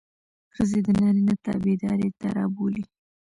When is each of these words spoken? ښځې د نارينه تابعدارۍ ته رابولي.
ښځې 0.53 0.79
د 0.85 0.87
نارينه 0.99 1.33
تابعدارۍ 1.45 2.09
ته 2.19 2.27
رابولي. 2.37 2.83